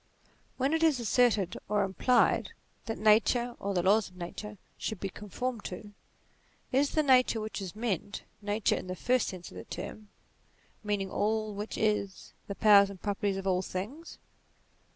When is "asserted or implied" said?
0.99-2.53